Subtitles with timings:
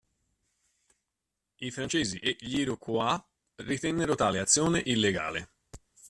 [1.59, 3.21] I francesi e gli Iroquois
[3.57, 5.51] ritennero tale azione illegale.